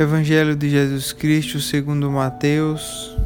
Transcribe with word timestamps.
Evangelho 0.00 0.54
de 0.54 0.70
Jesus 0.70 1.12
Cristo 1.12 1.58
segundo 1.58 2.08
Mateus, 2.08 3.16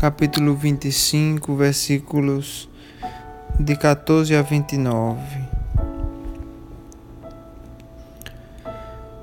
capítulo 0.00 0.56
25, 0.56 1.54
versículos 1.54 2.70
de 3.60 3.76
14 3.76 4.34
a 4.34 4.40
29. 4.40 5.20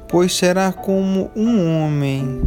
Pois 0.07 0.35
será 0.35 0.71
como 0.71 1.31
um 1.35 1.81
homem 1.81 2.43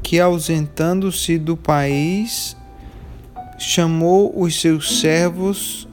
que, 0.00 0.20
ausentando-se 0.20 1.38
do 1.38 1.56
país, 1.56 2.56
chamou 3.58 4.32
os 4.40 4.60
seus 4.60 5.00
servos 5.00 5.88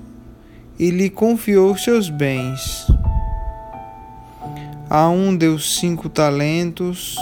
e 0.77 0.91
lhe 0.91 1.09
confiou 1.09 1.75
seus 1.75 2.07
bens. 2.07 2.88
A 4.89 5.07
um 5.07 5.35
deu 5.35 5.59
cinco 5.59 6.09
talentos, 6.09 7.16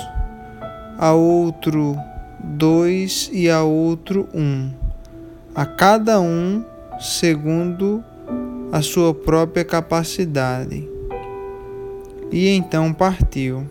a 0.98 1.12
outro 1.12 1.98
dois 2.40 3.30
e 3.34 3.50
a 3.50 3.62
outro 3.62 4.30
um, 4.34 4.72
a 5.54 5.66
cada 5.66 6.22
um 6.22 6.64
segundo 6.98 8.02
a 8.72 8.82
sua 8.82 9.14
própria 9.14 9.66
capacidade. 9.66 10.88
E 12.32 12.48
então 12.50 12.94
partiu. 12.94 13.68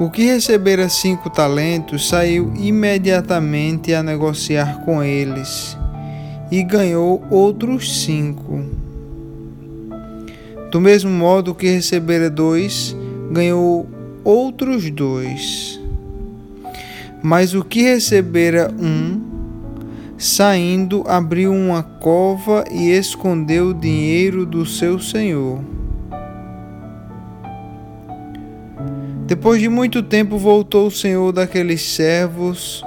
O 0.00 0.10
que 0.10 0.24
recebera 0.24 0.88
cinco 0.88 1.28
talentos 1.28 2.08
saiu 2.08 2.54
imediatamente 2.56 3.92
a 3.92 4.02
negociar 4.02 4.84
com 4.84 5.02
eles 5.02 5.76
e 6.50 6.62
ganhou 6.62 7.22
outros 7.30 8.02
cinco. 8.02 8.87
Do 10.70 10.80
mesmo 10.80 11.10
modo 11.10 11.54
que 11.54 11.66
recebera 11.68 12.28
dois, 12.28 12.94
ganhou 13.30 13.88
outros 14.22 14.90
dois. 14.90 15.80
Mas 17.22 17.54
o 17.54 17.64
que 17.64 17.82
recebera 17.82 18.70
um, 18.78 19.20
saindo, 20.18 21.04
abriu 21.06 21.52
uma 21.52 21.82
cova 21.82 22.64
e 22.70 22.90
escondeu 22.90 23.68
o 23.68 23.74
dinheiro 23.74 24.44
do 24.44 24.66
seu 24.66 24.98
senhor. 24.98 25.60
Depois 29.26 29.60
de 29.60 29.68
muito 29.68 30.02
tempo 30.02 30.38
voltou 30.38 30.86
o 30.86 30.90
senhor 30.90 31.32
daqueles 31.32 31.82
servos 31.82 32.82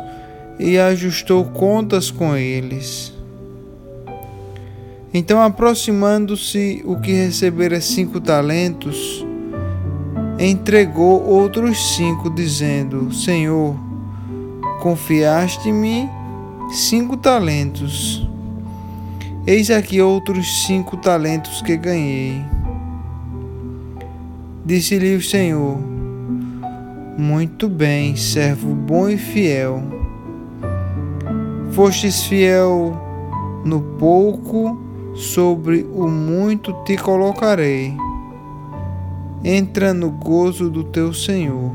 e 0.60 0.78
ajustou 0.78 1.46
contas 1.46 2.10
com 2.12 2.36
eles. 2.36 3.14
Então, 5.14 5.42
aproximando-se 5.42 6.82
o 6.86 6.96
que 6.96 7.12
recebera 7.12 7.82
cinco 7.82 8.22
talentos, 8.22 9.26
entregou 10.40 11.22
outros 11.22 11.96
cinco, 11.96 12.30
dizendo: 12.30 13.14
Senhor, 13.14 13.76
confiaste-me 14.82 16.10
cinco 16.72 17.18
talentos. 17.18 18.26
Eis 19.46 19.70
aqui 19.70 20.02
outros 20.02 20.66
cinco 20.66 20.96
talentos 20.96 21.62
que 21.62 21.76
ganhei. 21.76 22.42
Disse-lhe 24.66 25.16
o 25.16 25.22
Senhor: 25.22 25.78
Muito 27.18 27.68
bem, 27.68 28.16
servo 28.16 28.74
bom 28.74 29.10
e 29.10 29.18
fiel. 29.18 29.84
Fostes 31.72 32.24
fiel 32.24 32.98
no 33.66 33.82
pouco 33.98 34.81
sobre 35.14 35.86
o 35.94 36.08
muito 36.08 36.74
te 36.84 36.98
colocarei. 36.98 37.94
Entra 39.44 39.94
no 39.94 40.10
gozo 40.10 40.70
do 40.70 40.84
teu 40.84 41.14
Senhor. 41.14 41.72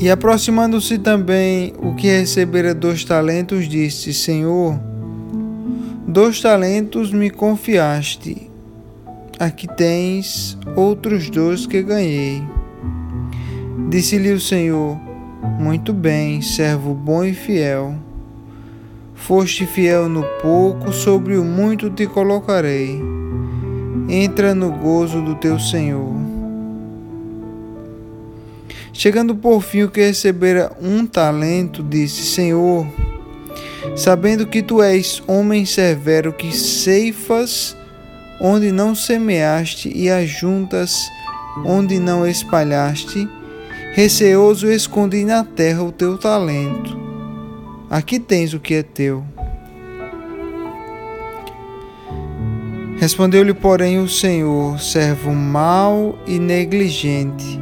E 0.00 0.10
aproximando-se 0.10 0.98
também 0.98 1.72
o 1.78 1.94
que 1.94 2.06
recebera 2.06 2.74
dois 2.74 3.04
talentos, 3.04 3.68
disse: 3.68 4.12
Senhor, 4.12 4.78
dois 6.06 6.40
talentos 6.40 7.12
me 7.12 7.30
confiaste. 7.30 8.50
Aqui 9.38 9.66
tens 9.76 10.56
outros 10.74 11.30
dois 11.30 11.66
que 11.66 11.82
ganhei. 11.82 12.42
Disse-lhe 13.88 14.32
o 14.32 14.40
Senhor: 14.40 14.98
Muito 15.58 15.92
bem, 15.92 16.42
servo 16.42 16.94
bom 16.94 17.24
e 17.24 17.32
fiel 17.32 18.05
Foste 19.26 19.66
fiel 19.66 20.08
no 20.08 20.22
pouco, 20.40 20.92
sobre 20.92 21.36
o 21.36 21.42
muito 21.42 21.90
te 21.90 22.06
colocarei. 22.06 23.02
Entra 24.08 24.54
no 24.54 24.70
gozo 24.70 25.20
do 25.20 25.34
teu 25.34 25.58
Senhor. 25.58 26.14
Chegando 28.92 29.34
por 29.34 29.60
fim 29.62 29.82
o 29.82 29.90
que 29.90 30.00
recebera 30.00 30.70
um 30.80 31.04
talento, 31.04 31.82
disse: 31.82 32.22
Senhor, 32.24 32.86
sabendo 33.96 34.46
que 34.46 34.62
tu 34.62 34.80
és 34.80 35.20
homem 35.26 35.66
severo, 35.66 36.32
que 36.32 36.56
ceifas 36.56 37.76
onde 38.40 38.70
não 38.70 38.94
semeaste 38.94 39.90
e 39.92 40.08
ajuntas 40.08 41.10
onde 41.64 41.98
não 41.98 42.24
espalhaste, 42.24 43.28
receoso 43.92 44.70
escondi 44.70 45.24
na 45.24 45.42
terra 45.42 45.82
o 45.82 45.90
teu 45.90 46.16
talento 46.16 47.05
Aqui 47.88 48.18
tens 48.18 48.52
o 48.52 48.58
que 48.58 48.74
é 48.74 48.82
teu. 48.82 49.24
Respondeu-lhe, 52.98 53.54
porém, 53.54 53.98
o 54.00 54.08
Senhor, 54.08 54.80
servo 54.80 55.32
mau 55.32 56.18
e 56.26 56.38
negligente. 56.38 57.60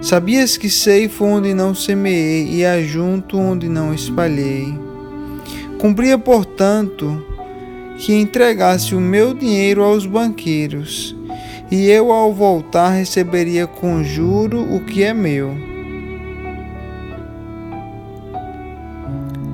Sabias 0.00 0.56
que 0.56 0.70
ceifo 0.70 1.24
onde 1.24 1.52
não 1.52 1.74
semeei 1.74 2.48
e 2.48 2.64
ajunto 2.64 3.36
onde 3.36 3.68
não 3.68 3.92
espalhei. 3.92 4.72
Cumpria, 5.78 6.16
portanto, 6.16 7.22
que 7.98 8.14
entregasse 8.14 8.94
o 8.94 9.00
meu 9.00 9.34
dinheiro 9.34 9.82
aos 9.82 10.06
banqueiros, 10.06 11.14
e 11.70 11.90
eu, 11.90 12.12
ao 12.12 12.32
voltar, 12.32 12.90
receberia 12.90 13.66
com 13.66 14.02
juro 14.02 14.62
o 14.74 14.84
que 14.84 15.02
é 15.02 15.12
meu. 15.12 15.75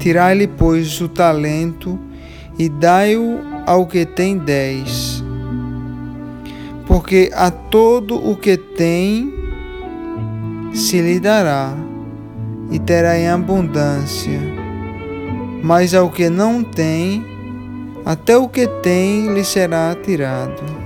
Tirai-lhe, 0.02 0.48
pois, 0.48 1.00
o 1.00 1.08
talento 1.08 1.96
e 2.58 2.68
dai-o 2.68 3.38
ao 3.64 3.86
que 3.86 4.04
tem 4.04 4.36
dez. 4.36 5.22
Porque 6.88 7.30
a 7.32 7.52
todo 7.52 8.16
o 8.16 8.34
que 8.34 8.56
tem 8.56 9.32
se 10.74 11.00
lhe 11.00 11.20
dará, 11.20 11.72
e 12.68 12.80
terá 12.80 13.16
em 13.16 13.28
abundância. 13.28 14.40
Mas 15.62 15.94
ao 15.94 16.10
que 16.10 16.28
não 16.28 16.64
tem, 16.64 17.24
até 18.04 18.36
o 18.36 18.48
que 18.48 18.66
tem 18.82 19.32
lhe 19.32 19.44
será 19.44 19.94
tirado. 19.94 20.81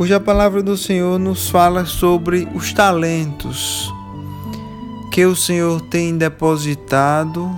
Hoje 0.00 0.14
a 0.14 0.20
palavra 0.20 0.62
do 0.62 0.76
Senhor 0.76 1.18
nos 1.18 1.50
fala 1.50 1.84
sobre 1.84 2.46
os 2.54 2.72
talentos 2.72 3.92
que 5.10 5.26
o 5.26 5.34
Senhor 5.34 5.80
tem 5.80 6.16
depositado 6.16 7.50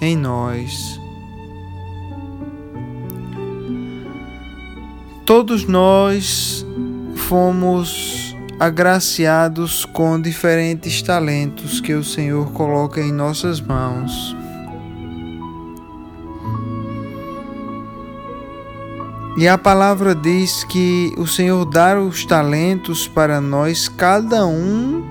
em 0.00 0.16
nós. 0.16 0.98
Todos 5.26 5.66
nós 5.66 6.64
fomos 7.28 8.34
agraciados 8.58 9.84
com 9.84 10.18
diferentes 10.18 11.02
talentos 11.02 11.82
que 11.82 11.92
o 11.92 12.02
Senhor 12.02 12.50
coloca 12.52 12.98
em 13.02 13.12
nossas 13.12 13.60
mãos. 13.60 14.34
E 19.36 19.48
a 19.48 19.58
palavra 19.58 20.14
diz 20.14 20.62
que 20.62 21.12
o 21.18 21.26
Senhor 21.26 21.64
dá 21.64 22.00
os 22.00 22.24
talentos 22.24 23.08
para 23.08 23.40
nós, 23.40 23.88
cada 23.88 24.46
um 24.46 25.02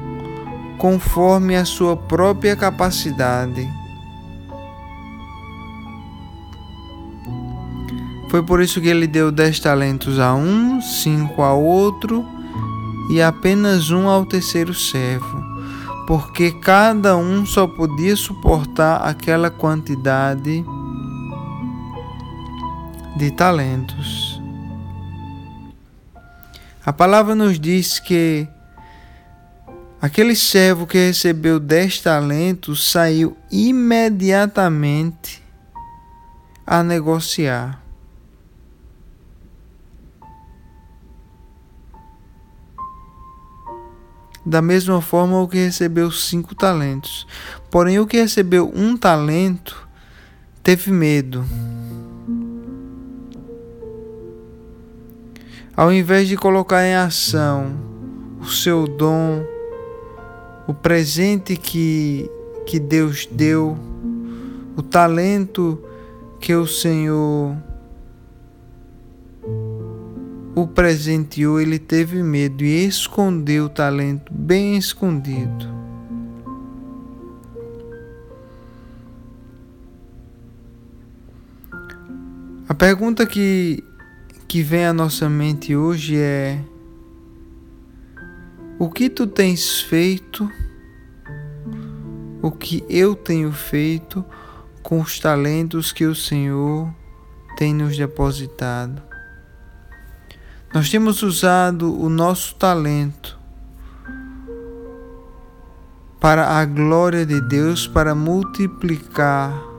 conforme 0.77 1.55
a 1.57 1.65
sua 1.65 1.97
própria 1.97 2.55
capacidade. 2.55 3.69
Foi 8.29 8.41
por 8.41 8.61
isso 8.61 8.81
que 8.81 8.87
ele 8.87 9.07
deu 9.07 9.31
dez 9.31 9.59
talentos 9.59 10.19
a 10.19 10.33
um, 10.33 10.81
cinco 10.81 11.43
a 11.43 11.53
outro 11.53 12.25
e 13.11 13.21
apenas 13.21 13.91
um 13.91 14.07
ao 14.07 14.25
terceiro 14.25 14.73
servo, 14.73 15.43
porque 16.07 16.51
cada 16.51 17.15
um 17.17 17.45
só 17.45 17.67
podia 17.67 18.15
suportar 18.15 19.07
aquela 19.07 19.51
quantidade 19.51 20.65
de 23.17 23.31
talentos. 23.31 24.41
A 26.85 26.91
palavra 26.91 27.33
nos 27.35 27.59
diz 27.59 27.99
que 27.99 28.47
Aquele 30.03 30.35
servo 30.35 30.85
que 30.85 30.97
recebeu 30.97 31.61
dez 31.61 32.01
talentos 32.01 32.91
saiu 32.91 33.37
imediatamente 33.49 35.41
a 36.67 36.83
negociar. 36.83 37.81
Da 44.45 44.61
mesma 44.61 45.01
forma, 45.01 45.39
o 45.39 45.47
que 45.47 45.55
recebeu 45.55 46.11
cinco 46.11 46.53
talentos. 46.53 47.25
Porém, 47.71 47.97
o 47.97 48.05
que 48.05 48.19
recebeu 48.19 48.69
um 48.75 48.97
talento 48.97 49.87
teve 50.61 50.91
medo. 50.91 51.45
Ao 55.75 55.91
invés 55.91 56.27
de 56.27 56.37
colocar 56.37 56.85
em 56.85 56.93
ação 56.93 57.75
o 58.39 58.45
seu 58.45 58.87
dom, 58.87 59.43
o 60.67 60.73
presente 60.73 61.55
que, 61.55 62.29
que 62.65 62.79
Deus 62.79 63.25
deu, 63.25 63.77
o 64.77 64.83
talento 64.83 65.81
que 66.39 66.53
o 66.53 66.67
Senhor 66.67 67.55
o 70.55 70.67
presenteou, 70.67 71.59
ele 71.59 71.79
teve 71.79 72.21
medo 72.21 72.63
e 72.63 72.85
escondeu 72.85 73.65
o 73.65 73.69
talento 73.69 74.31
bem 74.31 74.77
escondido. 74.77 75.73
A 82.69 82.73
pergunta 82.75 83.25
que, 83.25 83.83
que 84.53 84.61
vem 84.61 84.85
à 84.85 84.93
nossa 84.93 85.27
mente 85.27 85.75
hoje 85.75 86.15
é: 86.15 86.63
o 88.77 88.87
que 88.87 89.09
tu 89.09 89.25
tens 89.25 89.81
feito, 89.81 90.47
o 92.39 92.51
que 92.51 92.85
eu 92.87 93.15
tenho 93.15 93.51
feito 93.51 94.23
com 94.83 95.01
os 95.01 95.19
talentos 95.19 95.91
que 95.91 96.05
o 96.05 96.13
Senhor 96.13 96.87
tem 97.57 97.73
nos 97.73 97.97
depositado? 97.97 99.01
Nós 100.71 100.87
temos 100.87 101.23
usado 101.23 101.99
o 101.99 102.07
nosso 102.07 102.53
talento 102.53 103.39
para 106.19 106.59
a 106.59 106.63
glória 106.63 107.25
de 107.25 107.41
Deus, 107.41 107.87
para 107.87 108.13
multiplicar 108.13 109.72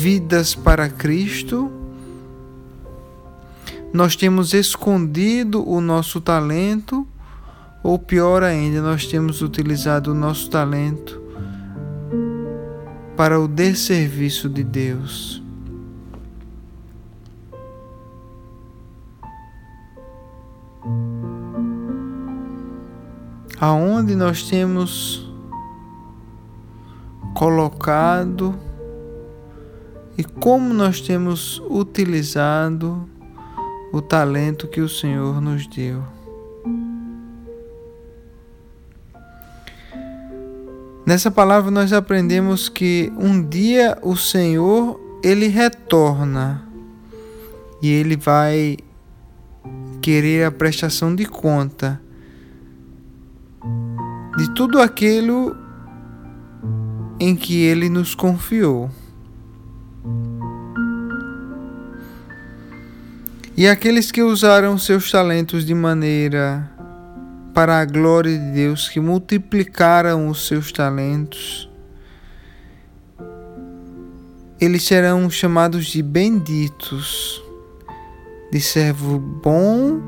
vidas 0.00 0.54
para 0.54 0.88
Cristo, 0.88 1.70
nós 3.92 4.16
temos 4.16 4.54
escondido 4.54 5.68
o 5.68 5.78
nosso 5.78 6.22
talento, 6.22 7.06
ou 7.82 7.98
pior 7.98 8.42
ainda, 8.42 8.80
nós 8.80 9.06
temos 9.06 9.42
utilizado 9.42 10.12
o 10.12 10.14
nosso 10.14 10.48
talento 10.48 11.20
para 13.14 13.38
o 13.38 13.46
desserviço 13.46 14.48
de 14.48 14.64
Deus. 14.64 15.42
Aonde 23.60 24.16
nós 24.16 24.44
temos 24.44 25.30
colocado 27.34 28.69
e 30.20 30.22
como 30.22 30.74
nós 30.74 31.00
temos 31.00 31.62
utilizado 31.70 33.08
o 33.90 34.02
talento 34.02 34.68
que 34.68 34.82
o 34.82 34.88
Senhor 34.88 35.40
nos 35.40 35.66
deu. 35.66 36.02
Nessa 41.06 41.30
palavra 41.30 41.70
nós 41.70 41.94
aprendemos 41.94 42.68
que 42.68 43.10
um 43.16 43.42
dia 43.42 43.96
o 44.02 44.14
Senhor 44.14 45.00
ele 45.24 45.46
retorna 45.48 46.68
e 47.80 47.88
ele 47.88 48.14
vai 48.14 48.76
querer 50.02 50.44
a 50.44 50.52
prestação 50.52 51.16
de 51.16 51.24
conta 51.24 51.98
de 54.36 54.52
tudo 54.54 54.82
aquilo 54.82 55.56
em 57.18 57.34
que 57.34 57.62
ele 57.62 57.88
nos 57.88 58.14
confiou. 58.14 58.90
E 63.60 63.68
aqueles 63.68 64.10
que 64.10 64.22
usaram 64.22 64.78
seus 64.78 65.10
talentos 65.10 65.66
de 65.66 65.74
maneira 65.74 66.66
para 67.52 67.78
a 67.78 67.84
glória 67.84 68.32
de 68.32 68.52
Deus, 68.52 68.88
que 68.88 68.98
multiplicaram 68.98 70.28
os 70.28 70.46
seus 70.46 70.72
talentos, 70.72 71.68
eles 74.58 74.82
serão 74.82 75.28
chamados 75.28 75.88
de 75.88 76.02
benditos, 76.02 77.44
de 78.50 78.62
servo 78.62 79.18
bom 79.18 80.00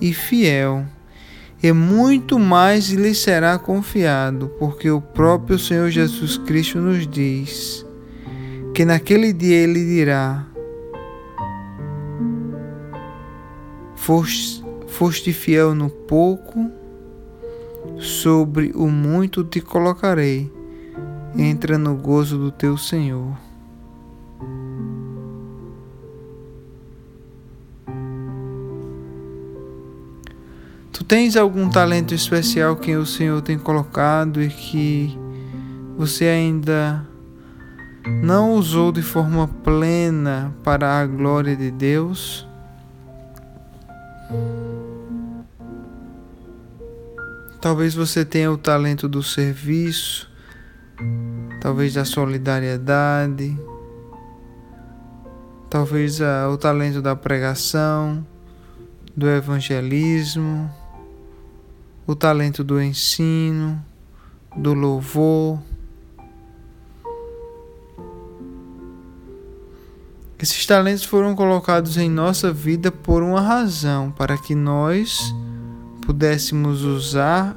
e 0.00 0.12
fiel, 0.12 0.84
e 1.62 1.70
muito 1.70 2.40
mais 2.40 2.88
lhe 2.88 3.14
será 3.14 3.56
confiado, 3.56 4.48
porque 4.58 4.90
o 4.90 5.00
próprio 5.00 5.60
Senhor 5.60 5.90
Jesus 5.90 6.38
Cristo 6.38 6.80
nos 6.80 7.06
diz 7.06 7.86
que 8.74 8.84
naquele 8.84 9.32
dia 9.32 9.58
ele 9.58 9.84
dirá: 9.84 10.44
Foste, 14.04 14.62
foste 14.86 15.32
fiel 15.32 15.74
no 15.74 15.88
pouco, 15.88 16.70
sobre 17.98 18.70
o 18.74 18.86
muito 18.86 19.42
te 19.42 19.62
colocarei. 19.62 20.52
Entra 21.34 21.78
no 21.78 21.96
gozo 21.96 22.36
do 22.36 22.50
teu 22.50 22.76
Senhor. 22.76 23.34
Tu 30.92 31.02
tens 31.02 31.34
algum 31.34 31.70
talento 31.70 32.14
especial 32.14 32.76
que 32.76 32.94
o 32.94 33.06
Senhor 33.06 33.40
tem 33.40 33.58
colocado 33.58 34.42
e 34.42 34.50
que 34.50 35.18
você 35.96 36.26
ainda 36.26 37.08
não 38.22 38.52
usou 38.52 38.92
de 38.92 39.00
forma 39.00 39.48
plena 39.48 40.54
para 40.62 41.00
a 41.00 41.06
glória 41.06 41.56
de 41.56 41.70
Deus? 41.70 42.46
Talvez 47.60 47.94
você 47.94 48.24
tenha 48.24 48.52
o 48.52 48.58
talento 48.58 49.08
do 49.08 49.22
serviço, 49.22 50.30
talvez 51.62 51.94
da 51.94 52.04
solidariedade, 52.04 53.58
talvez 55.70 56.20
o 56.20 56.58
talento 56.58 57.00
da 57.00 57.16
pregação, 57.16 58.26
do 59.16 59.28
evangelismo, 59.28 60.70
o 62.06 62.14
talento 62.14 62.62
do 62.62 62.80
ensino, 62.80 63.82
do 64.56 64.74
louvor. 64.74 65.58
Esses 70.44 70.66
talentos 70.66 71.04
foram 71.04 71.34
colocados 71.34 71.96
em 71.96 72.10
nossa 72.10 72.52
vida 72.52 72.92
por 72.92 73.22
uma 73.22 73.40
razão, 73.40 74.10
para 74.10 74.36
que 74.36 74.54
nós 74.54 75.34
pudéssemos 76.04 76.82
usar 76.82 77.56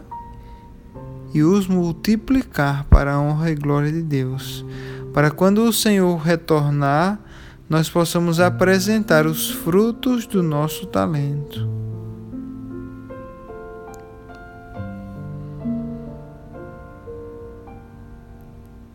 e 1.34 1.44
os 1.44 1.68
multiplicar 1.68 2.86
para 2.86 3.16
a 3.16 3.20
honra 3.20 3.52
e 3.52 3.56
glória 3.56 3.92
de 3.92 4.02
Deus. 4.02 4.66
Para 5.14 5.30
quando 5.30 5.66
o 5.66 5.74
Senhor 5.74 6.16
retornar, 6.16 7.20
nós 7.70 7.90
possamos 7.90 8.40
apresentar 8.40 9.26
os 9.26 9.52
frutos 9.52 10.26
do 10.26 10.42
nosso 10.42 10.86
talento. 10.86 11.70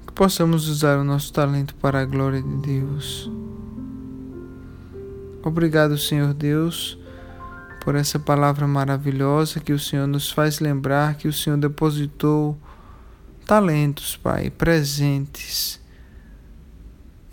Que 0.07 0.15
possamos 0.15 0.67
usar 0.67 0.97
o 0.97 1.05
nosso 1.05 1.31
talento 1.31 1.75
para 1.75 2.01
a 2.01 2.07
glória 2.07 2.43
de 2.43 2.57
Deus. 2.57 3.42
Obrigado, 5.45 5.99
Senhor 5.99 6.33
Deus, 6.33 6.97
por 7.85 7.97
essa 7.97 8.17
palavra 8.17 8.65
maravilhosa 8.69 9.59
que 9.59 9.73
o 9.73 9.79
Senhor 9.79 10.07
nos 10.07 10.31
faz 10.31 10.61
lembrar 10.61 11.17
que 11.17 11.27
o 11.27 11.33
Senhor 11.33 11.57
depositou 11.57 12.57
talentos, 13.45 14.17
Pai, 14.17 14.51
presentes 14.51 15.81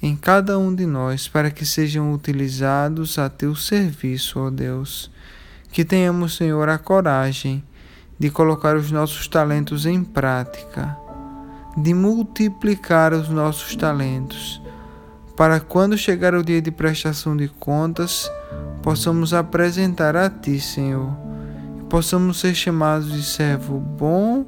em 0.02 0.16
cada 0.16 0.58
um 0.58 0.74
de 0.74 0.88
nós 0.88 1.28
para 1.28 1.52
que 1.52 1.64
sejam 1.64 2.12
utilizados 2.12 3.20
a 3.20 3.30
teu 3.30 3.56
serviço, 3.56 4.40
ó 4.40 4.50
Deus. 4.50 5.12
Que 5.72 5.86
tenhamos, 5.86 6.36
Senhor, 6.36 6.68
a 6.68 6.80
coragem 6.80 7.64
de 8.18 8.32
colocar 8.32 8.76
os 8.76 8.90
nossos 8.90 9.28
talentos 9.28 9.86
em 9.86 10.04
prática, 10.04 10.98
de 11.78 11.94
multiplicar 11.94 13.14
os 13.14 13.30
nossos 13.30 13.76
talentos 13.76 14.60
para 15.40 15.62
quando 15.62 15.98
chegar 15.98 16.36
o 16.36 16.44
dia 16.44 16.62
de 16.62 16.70
prestação 16.70 17.38
de 17.38 17.48
contas, 17.48 18.30
possamos 18.84 19.34
apresentar 19.34 20.14
a 20.14 20.30
Ti, 20.30 20.60
Senhor, 20.60 21.16
e 21.80 21.84
possamos 21.84 22.42
ser 22.42 22.54
chamados 22.54 23.10
de 23.10 23.24
servo 23.24 23.80
bom 23.80 24.46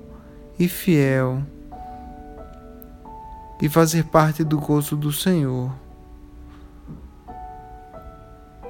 e 0.60 0.68
fiel, 0.68 1.44
e 3.62 3.70
fazer 3.70 4.04
parte 4.04 4.44
do 4.44 4.60
gozo 4.60 4.98
do 4.98 5.14
Senhor. 5.14 5.72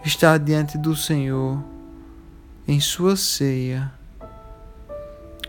Estar 0.06 0.38
diante 0.38 0.78
do 0.78 0.96
Senhor 0.96 1.58
em 2.68 2.80
Sua 2.80 3.16
ceia, 3.16 3.92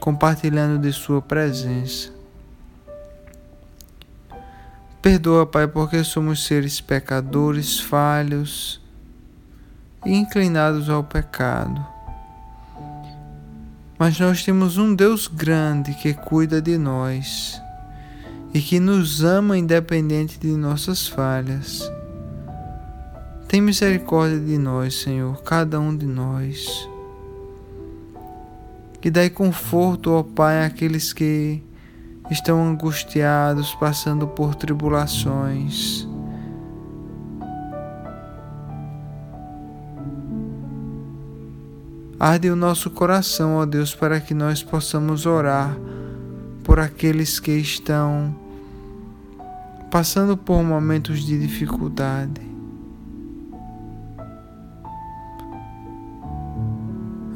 compartilhando 0.00 0.80
de 0.80 0.90
Sua 0.90 1.20
presença. 1.20 2.21
Perdoa, 5.02 5.44
Pai, 5.44 5.66
porque 5.66 6.04
somos 6.04 6.46
seres 6.46 6.80
pecadores, 6.80 7.80
falhos 7.80 8.80
e 10.06 10.14
inclinados 10.14 10.88
ao 10.88 11.02
pecado. 11.02 11.84
Mas 13.98 14.16
nós 14.20 14.44
temos 14.44 14.78
um 14.78 14.94
Deus 14.94 15.26
grande 15.26 15.92
que 15.94 16.14
cuida 16.14 16.62
de 16.62 16.78
nós 16.78 17.60
e 18.54 18.60
que 18.60 18.78
nos 18.78 19.24
ama 19.24 19.58
independente 19.58 20.38
de 20.38 20.52
nossas 20.56 21.08
falhas. 21.08 21.82
Tem 23.48 23.60
misericórdia 23.60 24.38
de 24.38 24.56
nós, 24.56 24.94
Senhor, 25.00 25.42
cada 25.42 25.80
um 25.80 25.96
de 25.96 26.06
nós. 26.06 26.88
Que 29.00 29.10
dai 29.10 29.28
conforto, 29.30 30.12
ó 30.12 30.22
Pai, 30.22 30.64
àqueles 30.64 31.12
que 31.12 31.60
estão 32.30 32.62
angustiados, 32.64 33.74
passando 33.74 34.26
por 34.26 34.54
tribulações. 34.54 36.06
Arde 42.18 42.50
o 42.50 42.56
nosso 42.56 42.88
coração, 42.88 43.56
ó 43.56 43.66
Deus, 43.66 43.94
para 43.94 44.20
que 44.20 44.32
nós 44.32 44.62
possamos 44.62 45.26
orar 45.26 45.76
por 46.62 46.78
aqueles 46.78 47.40
que 47.40 47.50
estão 47.50 48.34
passando 49.90 50.36
por 50.36 50.62
momentos 50.62 51.24
de 51.24 51.38
dificuldade. 51.38 52.40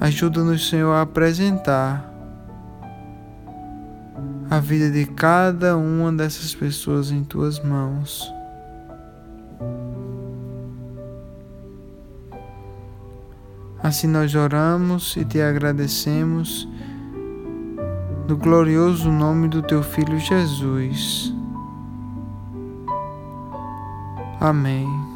Ajuda-nos, 0.00 0.68
Senhor, 0.68 0.92
a 0.92 1.02
apresentar 1.02 2.15
a 4.50 4.60
vida 4.60 4.90
de 4.90 5.06
cada 5.06 5.76
uma 5.76 6.12
dessas 6.12 6.54
pessoas 6.54 7.10
em 7.10 7.24
tuas 7.24 7.58
mãos. 7.58 8.32
Assim 13.82 14.06
nós 14.06 14.34
oramos 14.34 15.16
e 15.16 15.24
te 15.24 15.40
agradecemos 15.40 16.68
no 18.28 18.36
glorioso 18.36 19.10
nome 19.10 19.48
do 19.48 19.62
teu 19.62 19.82
Filho 19.82 20.18
Jesus. 20.18 21.32
Amém. 24.40 25.15